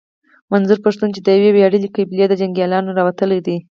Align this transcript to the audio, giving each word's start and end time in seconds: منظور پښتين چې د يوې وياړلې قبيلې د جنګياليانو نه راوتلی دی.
منظور 0.51 0.79
پښتين 0.85 1.09
چې 1.15 1.21
د 1.23 1.27
يوې 1.37 1.51
وياړلې 1.53 1.93
قبيلې 1.95 2.25
د 2.29 2.33
جنګياليانو 2.41 2.87
نه 2.95 2.97
راوتلی 2.99 3.39
دی. 3.45 3.57